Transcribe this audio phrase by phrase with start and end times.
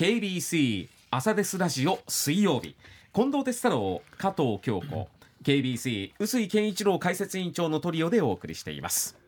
[0.00, 2.74] KBC 朝デスラジオ水曜日。
[3.12, 5.08] 近藤哲太郎加藤京子
[5.44, 9.18] KBC 臼井健一郎解説委員長のトリオでお送りしています。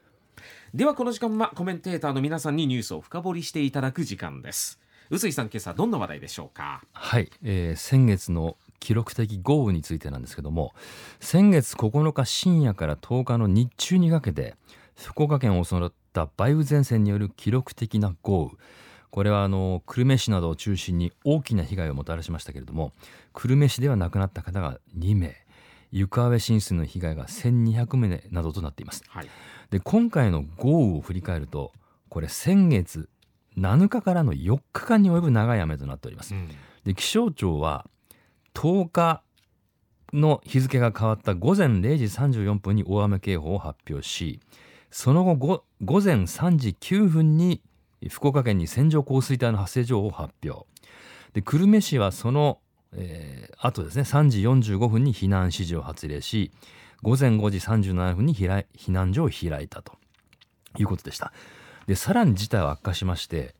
[0.73, 4.81] ではこの時間はコメンテーターの皆さんにニュースを深掘りしていただく時間です。
[5.11, 6.83] 臼井さん今朝どんな話題でしょうか？
[6.95, 10.73] はい、えー先月の記録的豪雨についてなんですけども
[11.21, 14.55] 先月9日深夜から10日の日中にかけて
[14.97, 18.57] 福岡県を襲った梅雨前線による記録的な豪雨。
[19.13, 22.93] これはあの久留米市などを中心に大きな被害をもたらしましたけれども
[23.35, 25.37] 久留米市では亡くなった方が2名
[25.91, 29.05] 床上浸水の被害が1200棟などとなっています。
[29.09, 29.29] はい。
[29.71, 31.73] で今回の豪雨を振り返ると
[32.09, 33.11] これ先月
[33.59, 36.35] 7日からの4日間に及ぶ長い雨となっております。
[36.35, 36.49] うん。
[36.85, 37.87] で気象庁は
[38.55, 39.23] 10日
[40.15, 44.41] の日付が変わった午前0時34分に大雨警報を発表し
[44.91, 47.61] その後ご午前3時9分に
[48.09, 50.67] 福岡県に線状降水帯の発生情報を発表。
[51.33, 52.59] で久留米市はその、
[52.93, 56.51] えー後ですね3時45分に避難指示を発令し
[57.03, 59.93] 午前5時37分に避難所を開いたと。
[60.79, 61.33] いうことでした。
[61.87, 63.55] でさらに事態は悪化しまして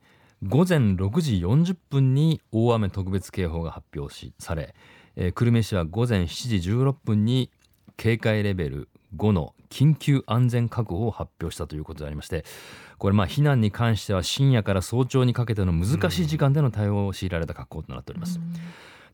[0.47, 4.75] 午前6時40分に大雨特別警報が発表しされ、
[5.15, 7.49] えー久留米市は午前7時16分に
[7.97, 12.45] 警戒レベル5の緊急安全確保を発表したということでありまして
[12.97, 18.39] これまあ避難に関しては深夜から早朝にかけての強しい時間での対応を強いられた格好となっております。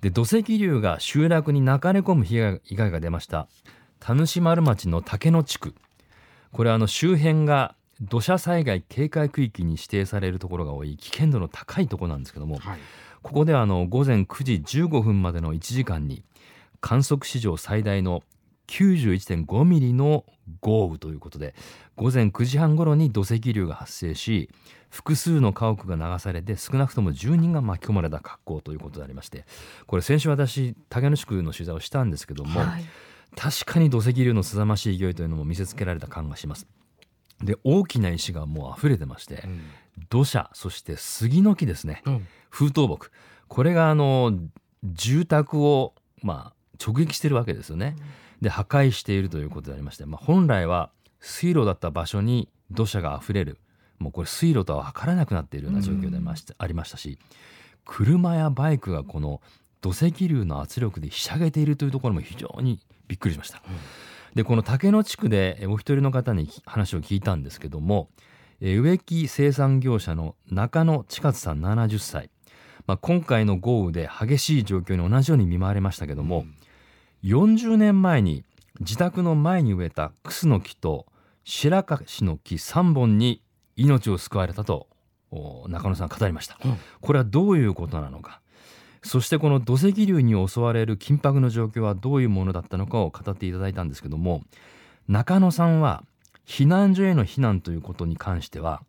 [0.02, 3.50] で土石流が集落に流れ込む被害被害が出ました
[4.00, 5.76] 田主丸町の竹野地区。
[6.52, 12.80] これはあの周辺が土砂災害警戒区域に指定されるところが多い危険度の高いところなんですけどもはい。
[13.22, 16.24] ここではあの午前9時15分までの1時間に
[16.82, 18.24] 観測史上最大の
[18.70, 20.26] 91.5ミリの
[20.62, 21.56] 豪雨ということで
[21.96, 24.50] 午前9時半ごろに土石流が発生し
[24.90, 29.46] 複数の家屋が流されて少なくとも10人が巻き込まれた格好ということでありまして
[29.88, 32.86] これ先週私竹野地区の取材をしたんですけども、はい。
[33.36, 36.68] 確かに土石流の凄ましい勢いというのも見せつけられた感がします。
[37.44, 39.62] で大きな石がもう溢れてましてうん。
[40.10, 42.02] 土砂そして杉の木ですね。
[42.06, 42.28] うん。
[42.50, 43.12] 風倒木。
[43.48, 44.34] これがあの
[44.84, 47.96] 住宅をまあ直撃してるわけですよね
[48.42, 53.58] で破壊しているということでありまして、まあ、本来は水路だった場所に土砂が溢れる。
[54.00, 57.20] もうこれ水路とは測らなくなっているような状況でありました,、ありましたし
[57.86, 59.42] 車やバイクがこの
[59.82, 63.62] 土石流の圧力でひしゃげているというところも非常にびっくりしました。
[64.36, 68.10] でこの竹野地区でえお一人の方にき話を聞いたんですけども
[68.62, 72.30] えー植木生産業者の中野千勝さん70歳、
[72.86, 76.46] まあ、今回の豪雨で激しい状況に同じように見舞われましたけども、
[77.24, 78.44] 40年前に
[78.80, 81.06] 自宅の前に植えたクスの木と
[81.44, 83.42] 白樫の木3本に
[83.76, 84.88] 命を救われたと
[85.32, 86.78] お中野さんは語りました、うん。
[87.02, 88.42] これはどういうことなのか。
[89.04, 94.44] そしてこの土石流に襲われる緊迫の状況はどういうものだったのかを語っていただいたんですけども
[95.08, 96.04] 中野さんは
[96.46, 98.82] 避難所への避難ということに関しては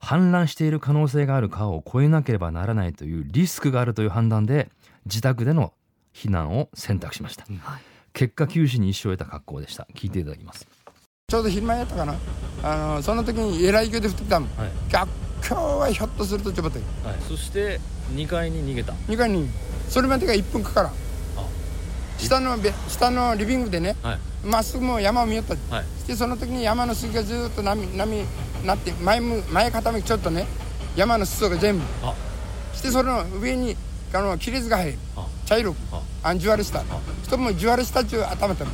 [0.00, 4.70] 氾濫している可能性がある川を越えなければならないというリスクがあるという判断で
[5.04, 5.74] 自宅での
[6.14, 7.82] 避難を選択しました、はい。
[8.12, 9.86] 結果九死に一生を得た格好でした。
[9.94, 10.66] 聞いていただきます。
[11.28, 12.14] ちょうど昼間やったかな。
[12.62, 14.48] あのその時にえらい勢いで降ってきたもん。
[14.58, 15.08] はい、逆
[15.48, 16.78] 境はひょっとするとちょっと。
[16.78, 17.80] はい、そして
[18.12, 18.92] 2階に逃げた。
[18.92, 19.48] 2階に。
[19.88, 20.92] それまでが1分かからん。
[22.18, 24.18] 下のべ下のリビングでねはい。
[24.44, 25.54] まっすぐもう山を見よった。
[25.74, 25.84] はい。
[26.00, 28.24] してその時に山の水がずーっと波波
[28.64, 30.46] なって前む前傾きちょっとね
[30.96, 31.84] 山の裾が全部。
[32.02, 32.14] あ。
[32.74, 33.76] してその上に
[34.12, 34.98] あの亀裂が入る。
[35.16, 36.00] あ茶色くあ。
[36.22, 36.84] あんじわるした
[37.24, 38.70] 人もじわるしたっちゅう頭たの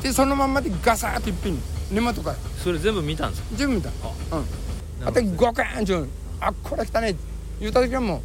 [0.00, 1.58] でそのまんまでガサーッといっぺんに
[1.90, 2.36] 根元から。
[2.62, 3.48] それ全部見たんですか？
[3.56, 3.88] 全部見た。
[3.88, 3.94] うん。
[5.08, 6.08] あとゴカーンちゅう
[6.40, 7.16] あこれ汚ねえ
[7.58, 8.22] 言うた時はも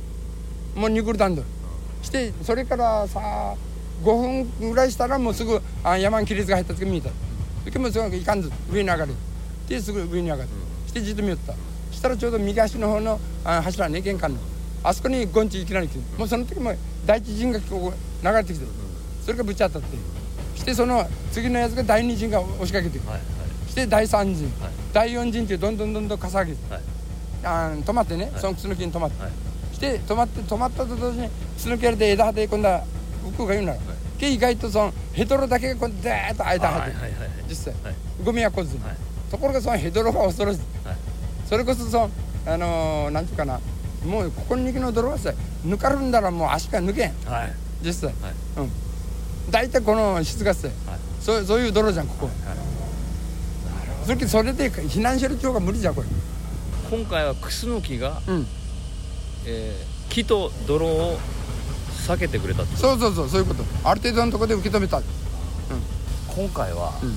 [0.76, 1.36] うもうニクルたん。
[1.36, 1.42] だ
[2.04, 3.56] してそれからさ
[4.04, 7.10] 5分ぐらいしたらもうすぐあ山に亀裂が入った時見えた。
[7.72, 9.14] でもうすぐいかんず上に上がる。
[9.68, 10.50] ですぐ上に上がる。
[10.86, 11.54] してじっと見よった。
[11.92, 14.40] したらちょうど右足の方のあ柱ね玄関の。
[14.84, 16.18] あそこにゴンチいきなり来て。
[16.20, 16.74] もうその時も
[17.06, 18.66] 第一陣がこう流れてきて
[19.26, 19.98] それがぶち当たって。
[20.60, 23.10] してその次のやつが第二陣が押しかけてくる。
[23.10, 23.22] はい
[23.68, 24.72] して第三陣、はい。
[24.92, 26.82] 第四陣ってどんどんどんどんかさ上げて、はい
[27.44, 29.32] あー止まってね、はいその靴抜きに止まって、はい
[29.74, 32.84] して止まって止まったと同時に靴抜きやれて枝葉で今度は
[33.26, 33.80] 浮くが言うなら、
[34.20, 38.96] け意外とそのヘドロだけがこうダーッと間入ってる、はいはいはい実際、はいゴミは来ずに、はい
[39.32, 40.98] ところがそのヘドロが恐ろしい、はい
[41.48, 42.10] それこそその
[42.46, 43.60] あのーなんていうかな
[44.06, 45.32] もうここに行きの泥はさ
[45.66, 47.14] 抜かるんだらもう足が抜けん。
[47.26, 47.54] はい。
[47.84, 48.34] 実際、はい。
[48.58, 48.72] うん。
[49.52, 50.76] 大体この質がさ、はい。
[51.20, 52.30] そうそういう泥じゃんここ、
[54.06, 56.08] それそれで避難シェル長が無理じゃんこれ。
[56.90, 58.48] 今回はクスノキが、うん。
[59.46, 61.18] えー木と泥を
[62.06, 63.64] 避けてくれたそうそうそうそういうこと。
[63.86, 65.02] ある程度のところで受け止めた。
[66.36, 67.16] 今回は、うん。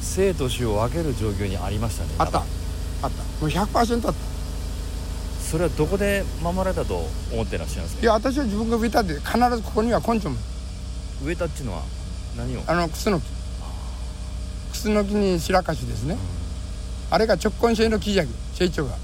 [0.00, 2.10] 生と死を分ける状況にありましたね。
[2.16, 2.38] あった。
[2.38, 2.46] あっ
[3.02, 3.08] た。
[3.08, 3.12] も
[3.42, 4.31] う100%あった
[5.52, 8.02] それはどこで守られたと思ってらっしゃいますか？
[8.02, 10.36] いや私は自分が植えたって必ずここには根性も。
[11.22, 11.82] 植えたっていうのは
[12.38, 12.62] 何を？
[12.66, 13.26] あのクスノキ
[14.70, 16.16] クスノキに白樫ですね。
[17.10, 18.96] あれが直根性の木じゃけ成長が。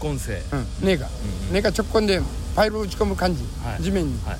[0.00, 0.30] 直根性。
[0.52, 1.08] うん根が。
[1.08, 1.10] う
[1.44, 1.52] んうん。
[1.54, 2.22] 根が直根で
[2.54, 3.82] パイルを打ち込む感じはい。
[3.82, 4.16] 地面に。
[4.24, 4.38] はい。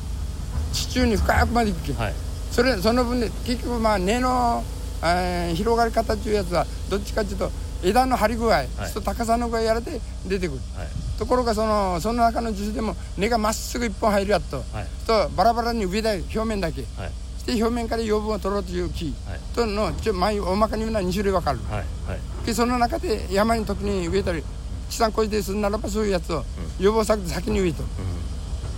[0.72, 1.96] 地中に深くまで行くけん。
[1.96, 2.14] はい。
[2.52, 4.62] それその分で結局まあ根の、
[5.02, 7.50] えー広がり方っていうやつはどっちかっていうと
[7.84, 10.60] 枝の張り具合、と高さの具合やらで出てくる。
[10.76, 10.88] はい。
[11.18, 14.86] ところがそのその中の樹種でも根がまっすぐ一本入るやっと、はい。
[15.06, 17.10] とバラバラに上だ表面だけはい。
[17.38, 19.40] して表面から養分を取ろうという木はい。
[19.54, 21.60] とのちょ前大まかに言うのは2種類分かる。
[22.46, 24.42] でその中で山に時に植えたり
[24.90, 26.44] 地産小でするならばそういうやつを
[26.78, 27.82] 予防策で先に植えと、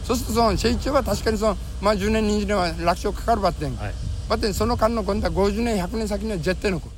[0.04, 3.94] そうするとその成長は確かにその、まあ、10年20年は楽勝かかるばってん、はい。
[4.28, 6.95] ばってんその間の今度は50年100年先には絶対残る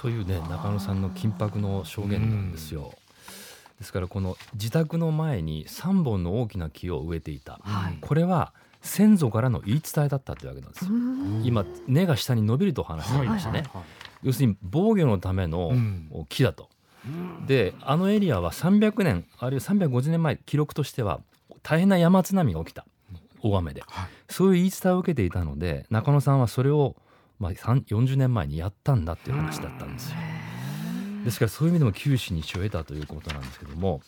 [0.00, 2.92] というね中野さんの緊迫の証言なんですよ。
[3.78, 7.98] ですからこの自宅の前に3本の大きな木を植えていた、はい。
[8.00, 10.90] これは先祖からの言い伝えだったというわけなんですよ。
[11.44, 13.64] 今根が下に伸びると話してありましたね。
[14.22, 16.68] 要するに防御のためのうん木だと。
[17.46, 21.20] であのエリアは300年あるいは350年前記録としては
[21.62, 22.86] 大変な山津波が起きた。
[23.42, 24.08] 大雨で、はい。
[24.28, 26.96] そういう言い伝えを受けていたので中野さんはそれを、
[27.38, 30.16] まあ、3 40年前にやったんだっていう話だったんですよ。
[31.24, 34.00] ですからそういう意味でも九死に一生を得たということなんですけども、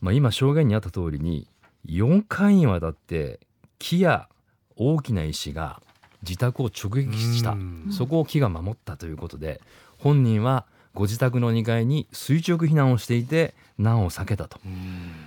[0.00, 1.48] まあ、今証言にあった通りに
[1.86, 3.40] 4回にわたって
[3.78, 4.28] 木や
[4.76, 5.82] 大きな石が
[6.22, 7.52] 自宅を直撃した。
[7.52, 7.88] うん。
[7.90, 9.60] そこを木が守ったということで
[9.98, 14.58] 本人はご自宅の2階に垂直避難をしていて難を避けたと、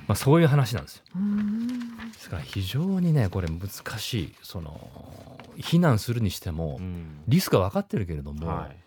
[0.08, 1.04] まあ、そういう話なんですよ。
[2.14, 4.90] ですから非常にねこれ難しいその
[5.58, 6.80] 避難するにしても
[7.28, 8.84] リスクは分かってるけれども、はい。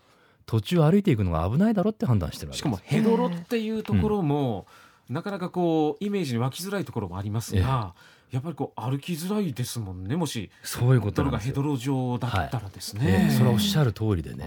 [0.47, 2.63] 途中歩いていくのが危ないだろって判断してるわけしです。
[2.63, 4.65] かもヘドロっていうところも、
[5.09, 7.93] なかなかこうイメージに湧きづらいところもありますが、
[8.31, 10.49] やっぱりこう歩きづらいですもんねもし。
[10.63, 11.55] そういうこと泥なんですよ。
[11.55, 14.45] がヘドロ状だったらですえね、えそれはおっしゃる通りでね。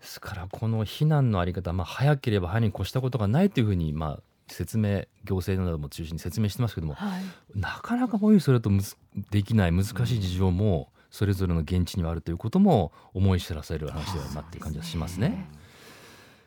[0.00, 7.22] あですからこの避難のあり方、まあ、早ければ早に越したことがないというふうに、まあ、説明行政なども中心に説明してますけどもはい
[7.54, 8.96] なかなかおいそれとむず
[9.30, 15.48] できない難しい事情もそれぞれの現地にはあるということも思い知らされる話だよなっていう感じがしますね。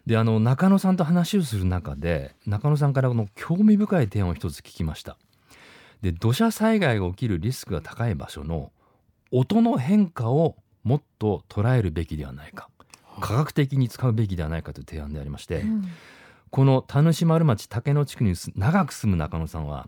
[0.06, 5.18] であの中野さんと話をする中で中野さんからこの興味深い点を一つ聞きました。
[6.02, 8.72] で土砂災害が起きるリスクが高い場所の
[9.32, 12.70] 音の変化をもっと捉えるべきではないか
[13.20, 15.88] 科学的に使うべきではないかという提案でありまして、うん。
[16.50, 19.88] この田主丸町竹野地区にす長く住む中野さんは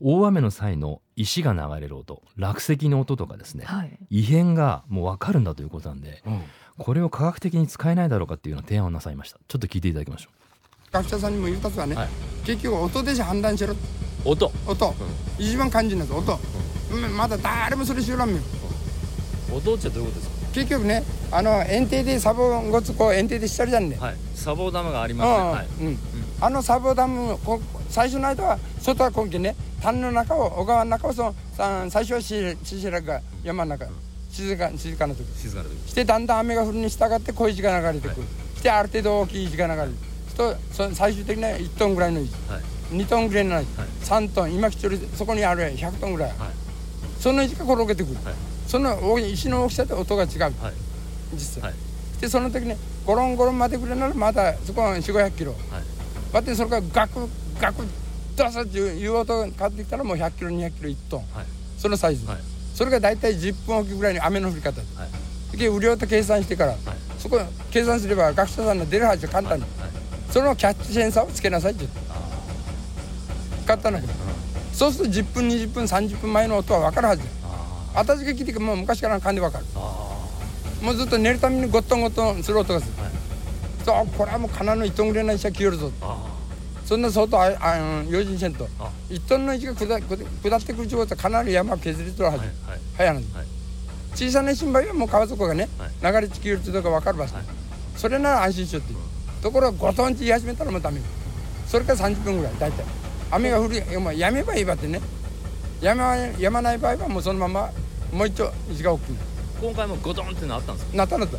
[0.00, 3.98] 大雨の際の石が流れる音落石の音とかですねはい。
[4.08, 6.40] 異変がもう分かるんだということなんでうん。
[6.78, 9.38] これを科学的に使えないだろうかっていうような提案をなさいました。
[9.48, 10.30] ちょっと聞いていただきましょ
[10.92, 12.08] 学者さんにも言うたつはね、はい。
[12.46, 13.72] 結局音で判断しろ。
[13.72, 13.76] う
[14.24, 14.50] 音。
[14.66, 14.94] 音、
[15.38, 16.38] 一番肝心なんです音、
[16.92, 17.16] うん。
[17.16, 18.36] まだ誰もそれ知らんよ
[19.52, 24.16] 音ってどういうことです結局ねあの園庭でサボごつこう園庭でしてるじゃんね、かはい。
[24.34, 25.18] 砂防ダムがありうん。
[25.18, 25.96] ますね
[26.40, 29.54] あのサボダムこ最初の間は外は今季ね。
[29.82, 33.86] 谷の中を小川の中をそのさ最初はしししらが山の中。
[34.30, 35.24] 静か静かな時。
[35.36, 35.90] 静かな時。
[35.90, 38.26] してだんだん雨が降るに従って小石が流れてくる、
[38.56, 39.92] してある程度大きい石が流れる。
[40.36, 42.32] とそ最終的には1トンぐらいの石。
[42.48, 42.94] はい。
[42.96, 43.44] 2トンぐらい。
[43.44, 43.88] の石、はい。
[44.02, 44.54] 3トン。
[44.54, 46.38] 今きちょりそこにある100トンぐらい、はい。
[47.20, 48.34] その石が転げてくる、はい
[48.68, 50.40] その石の大きさで音が違う。
[50.40, 50.52] はい。
[51.32, 52.20] 実際、はい。
[52.20, 55.52] でその時ねゴロンゴロンまでぐらいならまだそこは4 5 0 0キロ。
[55.52, 55.60] はい。
[56.32, 57.82] バってそれからガクガク
[58.36, 61.20] ドサっていう音が変わってきたらもう100キロ200キロ1トン。
[61.32, 61.46] はい。
[61.78, 62.38] そのサイズ、はい。
[62.74, 64.72] それが大体10分おきぐらいに雨の降り方。
[64.72, 65.56] ではい。
[65.56, 66.76] で雨量と計算してから、
[67.18, 69.58] そこ計算すれば学者さんの出るはず簡単。
[69.58, 69.64] に、
[70.30, 71.98] そのキャッチセンサーをつけなさいって言って
[73.66, 74.00] 簡単な
[74.72, 77.22] そうすると10分20分30分前の音は分かるはず。
[77.22, 77.28] だ
[77.98, 79.64] あ私が聞いてもう昔からの勘で分かる。
[80.82, 82.86] もうずっと寝るためにゴットンゴットンする音がす。
[82.86, 83.12] る、はい。
[83.84, 85.90] そうこれはもう金の1トンぐらいの石が来よるぞ
[86.84, 88.68] そんな相当ああ用心せんと。
[88.78, 93.14] あ1トンの石が下下下ってくる状態かなり山を削りとるはず、ーはいはい。
[93.16, 93.24] はい。
[94.14, 97.44] 小さな新場合はもう川底がね、は流れ地球るとか分かる場所、はい。
[97.96, 98.98] それなら安心しようっていう。
[99.42, 101.00] ところがゴトンって言い始めたらもうダメ
[101.66, 102.84] それから30分ぐらい大体。
[103.30, 105.00] 雨が降りもうやめばいいばってね。
[105.80, 107.70] やまやまない場合はもうそのまま
[108.12, 109.16] もう一丁石が大きい
[109.60, 110.96] 今回もゴトンってのあったんですか？
[110.96, 111.38] なったなった。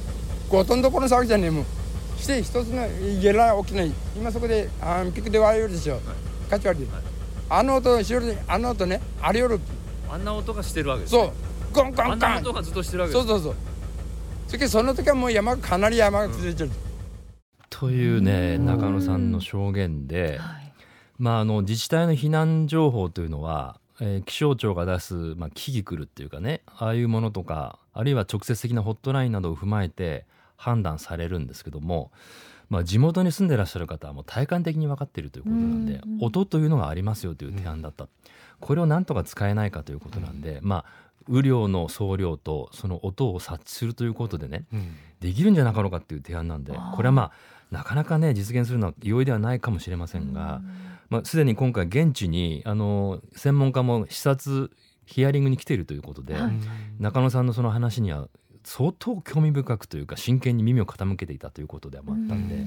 [0.49, 1.65] ゴトンどころの騒ぎじゃねえもん。
[2.17, 2.87] して一つの
[3.21, 3.83] ゲラ大きな
[4.15, 5.99] 今そこであーピクで割れるでしょ、
[6.49, 6.91] 価値割りで、
[7.49, 9.59] あの音後ろであの音ねあれより
[10.11, 11.31] あんな音がしてるわけですそう。
[11.73, 13.55] ゴンゴあんなンガン音がずっとしてるわけですそうそうそう。
[14.47, 16.71] それでその時はもう山がかなり山が続いてる、
[17.69, 20.73] というね中野さんの証言で、はい。
[21.19, 30.25] まあ、あの自治体の避難情報というのは、えー気象庁が出す、まあ、キキクルっていうかねああいうものとかあるいは直接的なホットラインなどを踏まえて
[30.55, 32.11] 判断されるんですけども、
[32.69, 38.09] まあ、地元に住んでらっしゃる方はもう体感的に分かっているということなんで、うんうん音というのがありますよという提案だった、
[38.59, 44.65] これをなんとか使えないかということなんで、まあ雨量の総量とその音を察知するということでね
[45.19, 47.31] できるんじゃなかろうかっていう提案なんでこれはまあ
[47.71, 50.61] なかなかね実現するのは容易ではないかもしれませんが、
[51.09, 54.71] まあ、すでに今回現地にあの専門家も視察
[55.05, 56.51] ヒアリングに来ているということで、はい。
[56.99, 58.27] 中野さんのその話には
[58.63, 62.65] 相当興味深くというか真剣に耳を傾けていたということでもあったんで、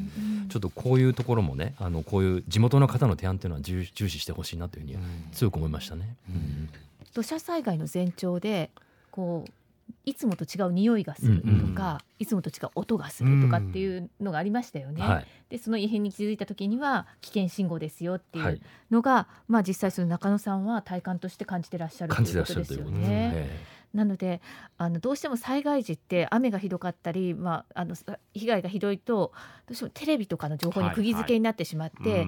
[0.49, 5.01] ちょっとこういうところもねあのこういう地元の方の提案というのは重重視してほしいなというふうには
[5.33, 6.17] 強く思いましたね。
[6.29, 6.69] うん。
[7.15, 8.71] 土砂災害の前兆で
[9.13, 9.51] こう
[10.05, 15.03] いつもと違う匂いがするとか、いつもと違う音がするとかっていうのがありましたよね。
[15.03, 23.07] はいでその異変に気づいた時には危険信号ですよっていうはい、のが、まあ実際その中野さんは体感として感じてらっしゃるということですよね。
[23.07, 23.61] ね。
[23.93, 24.41] なので
[24.79, 29.33] あのどうしても災害時って雨がひどかったり、まあ、あのさ被害がひどいと
[29.67, 32.27] どうしてもテレビとかの情報に釘付けになってしまって、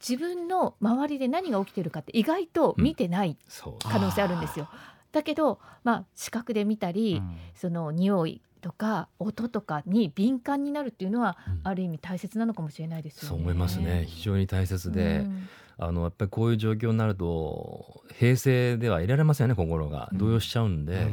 [0.00, 3.36] 自分の周りで何が起きてるかって意外と見てない
[3.82, 4.70] 可能性あるんですよ。
[5.14, 7.22] だけど、まあ、視覚で見たり、
[7.54, 11.60] その匂いとか音とかに敏感になるっていうのは、うん。
[11.62, 13.28] ある意味大切なのかもしれないですよね。
[13.28, 14.06] そう思いますね。
[14.08, 15.48] 非常に大切で、うん。
[15.78, 20.10] あのやっぱりこういう状況になると平静ではいられませんよね心が。
[20.12, 21.12] 動揺しちゃうんで、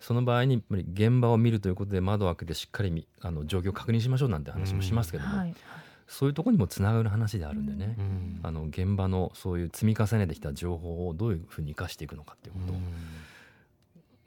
[0.00, 5.54] その場合にやっぱり現場を見るということで窓を開けてしっかりみあの状況を確認しましょうなんて話もしますけども、はい
[6.06, 7.96] そういうところにもつながる話であるんでね、
[8.42, 12.76] あの現場のそういう積み重ねてきた情報をどういうふうに生かしていくのかっていうことを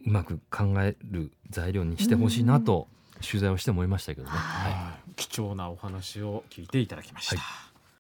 [0.05, 2.87] うまく考える材料にしてほしいなと
[3.21, 4.31] 取材をして思いましたけどね。
[4.31, 7.37] はい貴重なお話を聞いていただきました。
[7.37, 7.66] はい